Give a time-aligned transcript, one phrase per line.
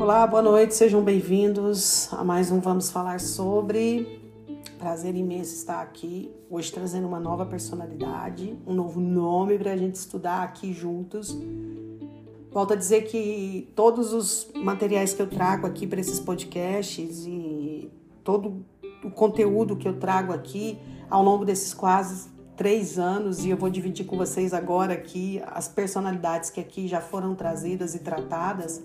[0.00, 4.18] Olá, boa noite, sejam bem-vindos a mais um Vamos Falar Sobre.
[4.78, 9.96] Prazer imenso estar aqui, hoje trazendo uma nova personalidade, um novo nome para a gente
[9.96, 11.36] estudar aqui juntos.
[12.50, 17.90] Volto a dizer que todos os materiais que eu trago aqui para esses podcasts e
[18.24, 18.64] todo
[19.04, 20.78] o conteúdo que eu trago aqui
[21.10, 25.68] ao longo desses quase três anos, e eu vou dividir com vocês agora aqui as
[25.68, 28.82] personalidades que aqui já foram trazidas e tratadas.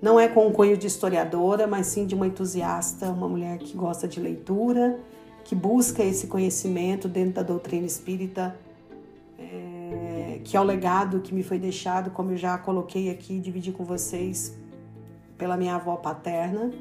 [0.00, 3.76] Não é com um cunho de historiadora, mas sim de uma entusiasta, uma mulher que
[3.76, 4.98] gosta de leitura,
[5.44, 8.56] que busca esse conhecimento dentro da doutrina espírita
[10.44, 13.84] que é o legado que me foi deixado, como eu já coloquei aqui, dividi com
[13.84, 14.56] vocês
[15.36, 16.72] pela minha avó paterna.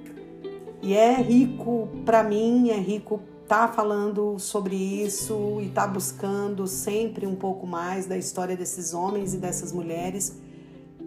[0.81, 7.25] E é rico para mim, é rico tá falando sobre isso e tá buscando sempre
[7.25, 10.37] um pouco mais da história desses homens e dessas mulheres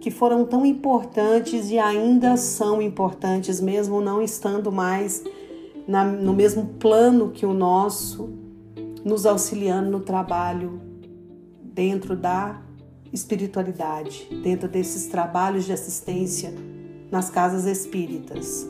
[0.03, 5.23] que foram tão importantes e ainda são importantes, mesmo não estando mais
[5.87, 8.29] na, no mesmo plano que o nosso,
[9.05, 10.81] nos auxiliando no trabalho
[11.63, 12.61] dentro da
[13.13, 16.53] espiritualidade, dentro desses trabalhos de assistência
[17.09, 18.69] nas casas espíritas.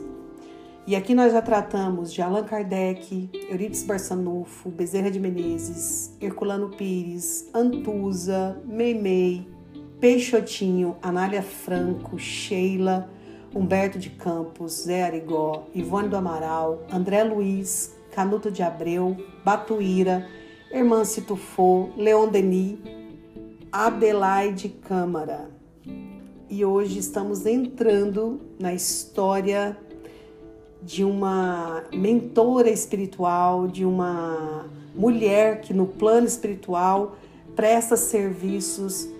[0.86, 7.50] E aqui nós já tratamos de Allan Kardec, Eurípides Barçanufo, Bezerra de Menezes, Herculano Pires,
[7.52, 9.52] Antusa, Meimei,
[10.04, 13.08] Peixotinho, Anália Franco, Sheila,
[13.54, 20.28] Humberto de Campos, Zé Arigó, Ivone do Amaral, André Luiz, Canuto de Abreu, Batuíra,
[20.70, 22.76] Irmã Tufô, Leon Denis,
[23.72, 25.48] Adelaide Câmara.
[26.50, 29.74] E hoje estamos entrando na história
[30.82, 37.16] de uma mentora espiritual, de uma mulher que no plano espiritual
[37.56, 39.13] presta serviços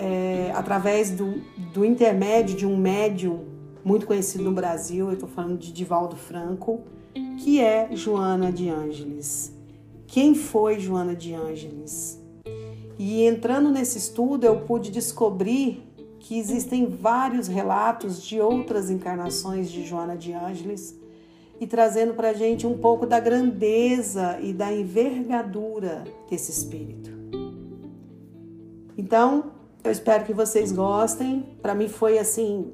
[0.00, 3.44] é, através do, do intermédio de um médium
[3.84, 6.80] muito conhecido no Brasil, eu estou falando de Divaldo Franco,
[7.38, 9.54] que é Joana de Ângeles.
[10.06, 12.20] Quem foi Joana de Ângeles?
[12.98, 15.82] E entrando nesse estudo, eu pude descobrir
[16.18, 20.98] que existem vários relatos de outras encarnações de Joana de Ângeles
[21.58, 27.10] e trazendo para a gente um pouco da grandeza e da envergadura desse espírito.
[28.96, 31.56] Então, eu espero que vocês gostem.
[31.62, 32.72] Para mim foi assim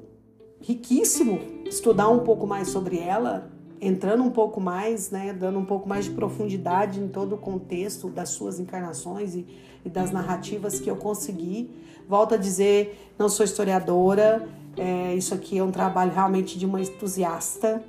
[0.59, 5.87] riquíssimo estudar um pouco mais sobre ela entrando um pouco mais, né, dando um pouco
[5.87, 9.45] mais de profundidade em todo o contexto das suas encarnações e,
[9.85, 11.69] e das narrativas que eu consegui.
[12.07, 16.81] Volto a dizer, não sou historiadora, é, isso aqui é um trabalho realmente de uma
[16.81, 17.83] entusiasta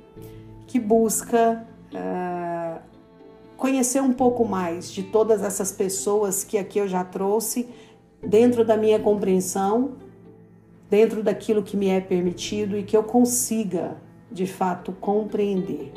[0.67, 2.77] que busca é,
[3.57, 7.67] conhecer um pouco mais de todas essas pessoas que aqui eu já trouxe
[8.25, 9.93] dentro da minha compreensão,
[10.89, 13.97] dentro daquilo que me é permitido e que eu consiga
[14.31, 15.91] de fato compreender.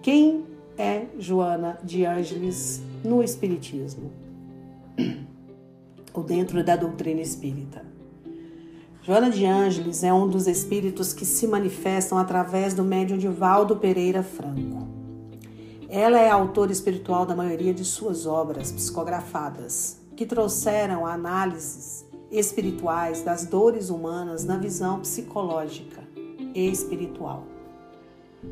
[0.00, 0.44] Quem
[0.76, 4.10] é Joana de Ângeles no Espiritismo?
[6.12, 7.84] Ou dentro da doutrina espírita?
[9.02, 13.76] Joana de Ângeles é um dos espíritos que se manifestam através do médium de Valdo
[13.76, 14.86] Pereira Franco.
[15.88, 23.44] Ela é autora espiritual da maioria de suas obras psicografadas, que trouxeram análises espirituais das
[23.44, 26.00] dores humanas na visão psicológica
[26.54, 27.44] e espiritual.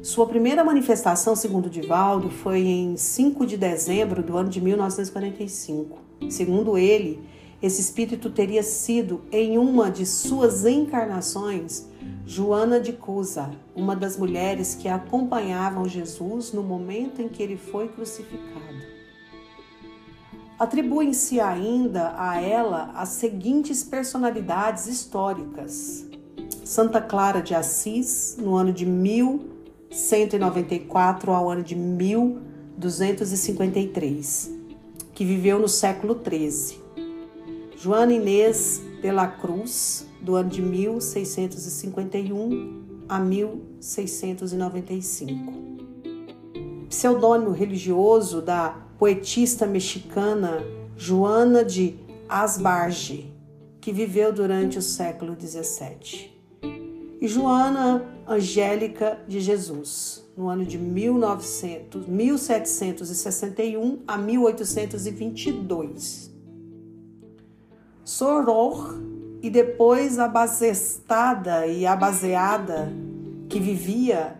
[0.03, 5.97] Sua primeira manifestação, segundo Divaldo, foi em 5 de dezembro do ano de 1945.
[6.28, 7.20] Segundo ele,
[7.62, 11.86] esse espírito teria sido, em uma de suas encarnações,
[12.26, 17.86] Joana de Cusa, uma das mulheres que acompanhavam Jesus no momento em que ele foi
[17.86, 18.89] crucificado.
[20.60, 26.06] Atribuem-se ainda a ela as seguintes personalidades históricas:
[26.62, 34.50] Santa Clara de Assis, no ano de 1194 ao ano de 1253,
[35.15, 36.78] que viveu no século XIII.
[37.78, 45.54] Joana Inês de la Cruz, do ano de 1651 a 1695.
[46.91, 50.62] Pseudônimo religioso da poetista mexicana
[50.94, 51.98] Joana de
[52.28, 53.32] Asbarge,
[53.80, 56.30] que viveu durante o século XVII
[57.18, 66.30] e Joana Angélica de Jesus, no ano de 1900, 1761 a 1822.
[68.04, 69.00] Soror
[69.42, 72.92] e depois a basestada e a baseada
[73.48, 74.36] que vivia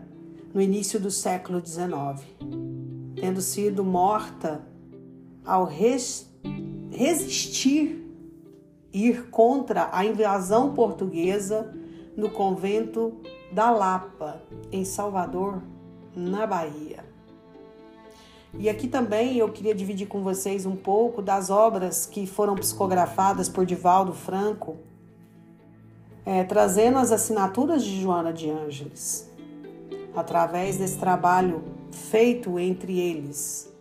[0.53, 2.70] no início do século XIX,
[3.21, 4.67] tendo sido morta
[5.45, 6.27] ao res,
[6.91, 8.03] resistir
[8.91, 11.71] ir contra a invasão portuguesa
[12.17, 13.13] no convento
[13.51, 14.41] da Lapa,
[14.71, 15.61] em Salvador,
[16.15, 17.05] na Bahia.
[18.57, 23.47] E aqui também eu queria dividir com vocês um pouco das obras que foram psicografadas
[23.47, 24.77] por Divaldo Franco,
[26.25, 29.31] é, trazendo as assinaturas de Joana de Ângeles,
[30.15, 33.71] através desse trabalho feito entre eles.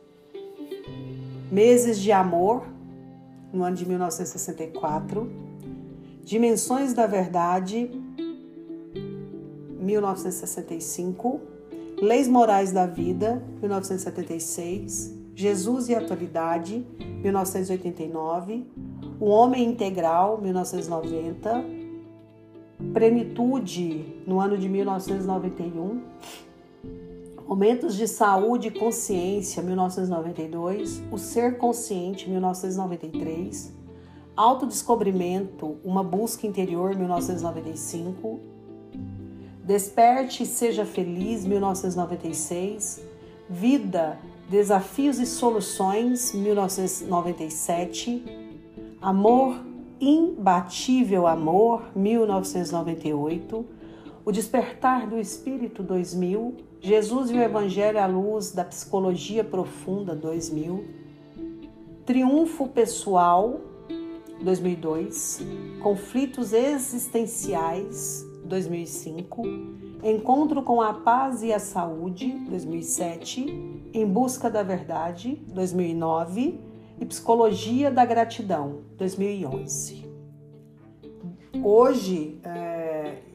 [1.51, 2.65] Meses de Amor,
[3.53, 5.31] no ano de 1964,
[6.25, 7.91] Dimensões da Verdade,
[9.81, 11.41] 1965,
[12.01, 16.87] Leis Morais da Vida, 1976, Jesus e Atualidade,
[17.23, 18.67] 1989,
[19.19, 21.65] O Homem Integral, 1990,
[22.95, 26.01] Plenitude, no ano de 1991,
[27.50, 33.75] Momentos de Saúde e Consciência, 1992, O Ser Consciente, 1993,
[34.37, 38.38] Autodescobrimento, Uma Busca Interior, 1995,
[39.64, 43.02] Desperte e Seja Feliz, 1996,
[43.49, 44.17] Vida,
[44.49, 48.23] Desafios e Soluções, 1997,
[49.02, 49.56] Amor,
[50.00, 53.67] Imbatível Amor, 1998,
[54.25, 60.82] O Despertar do Espírito, 2000, Jesus e o Evangelho à Luz da Psicologia Profunda, 2000,
[62.06, 63.61] Triunfo Pessoal,
[64.43, 65.41] 2002,
[65.82, 69.43] Conflitos Existenciais, 2005,
[70.03, 76.59] Encontro com a Paz e a Saúde, 2007, Em Busca da Verdade, 2009
[76.99, 80.09] e Psicologia da Gratidão, 2011.
[81.62, 82.70] Hoje, é,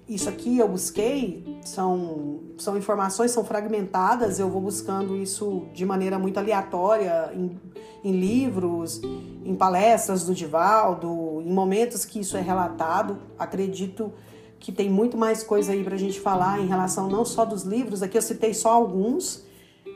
[0.08, 6.20] isso aqui eu busquei, são, são informações, são fragmentadas, eu vou buscando isso de maneira
[6.20, 7.60] muito aleatória em,
[8.04, 9.02] em livros,
[9.44, 13.18] em palestras do Divaldo, em momentos que isso é relatado.
[13.38, 14.14] Acredito
[14.60, 17.64] que tem muito mais coisa aí para a gente falar em relação não só dos
[17.64, 19.44] livros, aqui eu citei só alguns,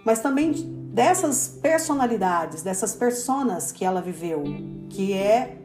[0.04, 4.44] mas também dessas personalidades, dessas personas que ela viveu,
[4.90, 5.59] que é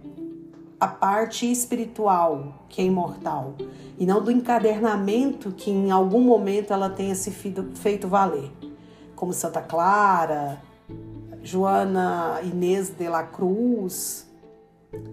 [0.85, 3.55] a parte espiritual, que é imortal,
[3.99, 8.53] e não do encadernamento que em algum momento ela tenha se feito valer,
[9.17, 10.61] como Santa Clara,
[11.43, 14.31] Joana Inês de la Cruz,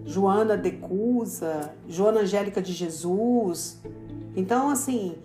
[0.04, 3.80] Joana de Cusa, Joana Angélica de Jesus.
[4.36, 5.16] Então, assim,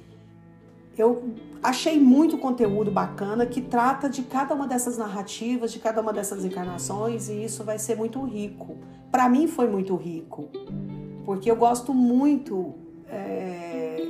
[0.97, 6.13] eu achei muito conteúdo bacana que trata de cada uma dessas narrativas, de cada uma
[6.13, 8.77] dessas encarnações, e isso vai ser muito rico.
[9.11, 10.49] Para mim foi muito rico,
[11.25, 12.75] porque eu gosto muito
[13.09, 14.07] é,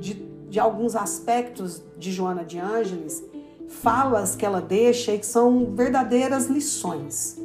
[0.00, 0.14] de,
[0.48, 3.24] de alguns aspectos de Joana de Ângeles,
[3.68, 7.40] falas que ela deixa e que são verdadeiras lições.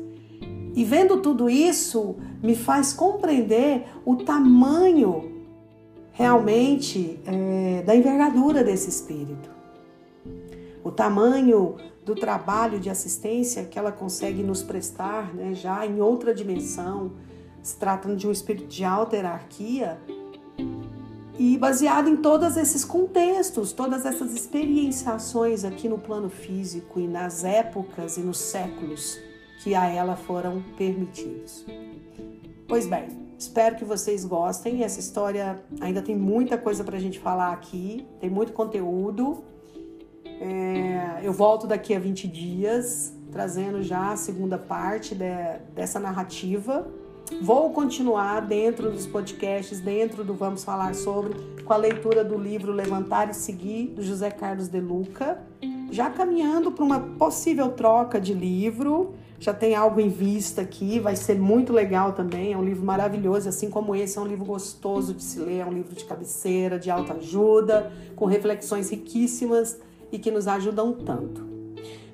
[0.76, 5.40] E vendo tudo isso, me faz compreender o tamanho
[6.12, 9.50] realmente é, da envergadura desse espírito,
[10.84, 11.76] o tamanho
[12.06, 17.12] do trabalho de assistência que ela consegue nos prestar, né, já em outra dimensão,
[17.62, 20.00] se tratando de um espírito de alta hierarquia,
[21.40, 27.46] e baseado em todos esses contextos, todas essas experienciações aqui no plano físico e nas
[27.46, 29.18] épocas e nos séculos
[29.64, 31.66] que a ela foram permitidos.
[32.68, 34.84] Pois bem, espero que vocês gostem.
[34.84, 39.42] Essa história ainda tem muita coisa para a gente falar aqui, tem muito conteúdo.
[40.40, 45.26] É, eu volto daqui a 20 dias, trazendo já a segunda parte de,
[45.76, 46.88] dessa narrativa.
[47.42, 52.72] Vou continuar dentro dos podcasts, dentro do Vamos Falar Sobre, com a leitura do livro
[52.72, 55.40] Levantar e Seguir, do José Carlos de Luca,
[55.92, 61.16] já caminhando para uma possível troca de livro já tem algo em vista aqui, vai
[61.16, 62.52] ser muito legal também.
[62.52, 65.66] É um livro maravilhoso, assim como esse, é um livro gostoso de se ler, é
[65.66, 69.80] um livro de cabeceira, de alta ajuda, com reflexões riquíssimas
[70.12, 71.48] e que nos ajudam tanto.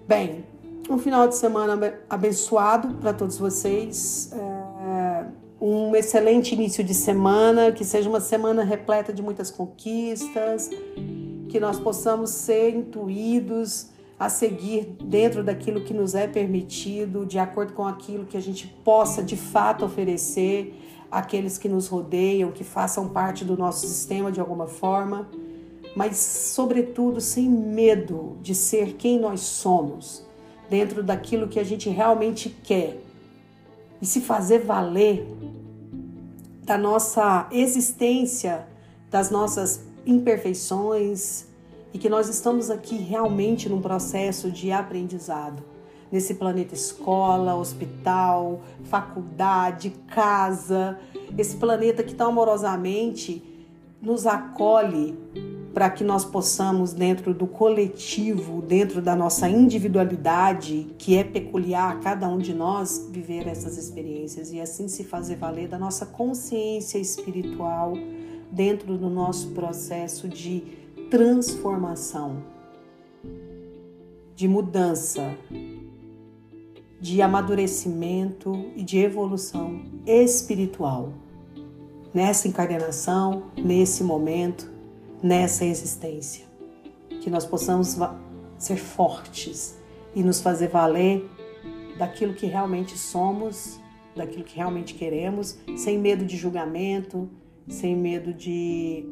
[0.07, 0.45] Bem,
[0.89, 4.31] um final de semana abençoado para todos vocês.
[4.33, 5.25] É
[5.59, 10.69] um excelente início de semana, que seja uma semana repleta de muitas conquistas,
[11.49, 13.87] que nós possamos ser intuídos
[14.19, 18.67] a seguir dentro daquilo que nos é permitido, de acordo com aquilo que a gente
[18.83, 24.39] possa de fato oferecer àqueles que nos rodeiam, que façam parte do nosso sistema de
[24.39, 25.27] alguma forma,
[25.95, 30.25] mas, sobretudo, sem medo de ser quem nós somos,
[30.69, 32.99] dentro daquilo que a gente realmente quer
[34.01, 35.25] e se fazer valer
[36.63, 38.67] da nossa existência,
[39.09, 41.45] das nossas imperfeições,
[41.93, 45.63] e que nós estamos aqui realmente num processo de aprendizado.
[46.11, 50.99] Nesse planeta escola, hospital, faculdade, casa,
[51.37, 53.41] esse planeta que tão amorosamente
[54.01, 55.17] nos acolhe
[55.75, 61.99] para que nós possamos, dentro do coletivo, dentro da nossa individualidade, que é peculiar a
[61.99, 66.97] cada um de nós, viver essas experiências e assim se fazer valer da nossa consciência
[66.97, 67.91] espiritual
[68.49, 70.63] dentro do nosso processo de
[71.11, 72.41] transformação,
[74.33, 75.37] de mudança,
[77.01, 81.11] de amadurecimento e de evolução espiritual.
[82.13, 84.73] Nessa encarnação, nesse momento,
[85.25, 86.45] nessa existência.
[87.19, 87.97] Que nós possamos
[88.59, 89.75] ser fortes
[90.13, 91.27] e nos fazer valer
[91.97, 93.79] daquilo que realmente somos,
[94.15, 97.27] daquilo que realmente queremos, sem medo de julgamento,
[97.67, 99.03] sem medo de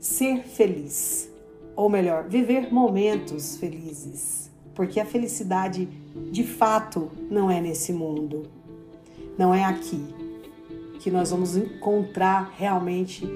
[0.00, 1.30] ser feliz.
[1.76, 4.50] Ou melhor, viver momentos felizes.
[4.74, 5.86] Porque a felicidade
[6.32, 8.44] de fato não é nesse mundo,
[9.36, 10.23] não é aqui
[11.04, 13.28] que nós vamos encontrar realmente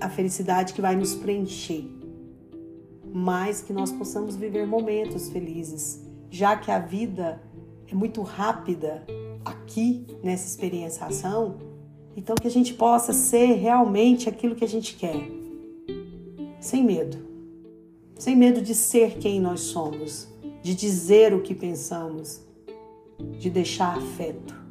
[0.00, 1.84] a felicidade que vai nos preencher,
[3.14, 7.40] mas que nós possamos viver momentos felizes, já que a vida
[7.86, 9.06] é muito rápida
[9.44, 11.58] aqui nessa experienciação,
[12.16, 15.30] então que a gente possa ser realmente aquilo que a gente quer,
[16.58, 17.16] sem medo,
[18.18, 20.26] sem medo de ser quem nós somos,
[20.60, 22.42] de dizer o que pensamos,
[23.38, 24.61] de deixar afeto.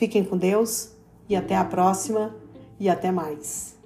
[0.00, 0.96] Fiquem com Deus
[1.28, 2.34] e até a próxima
[2.78, 3.78] e até mais.